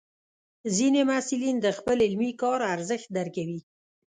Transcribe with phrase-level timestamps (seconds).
[0.75, 3.59] ځینې محصلین د خپل علمي کار ارزښت درکوي.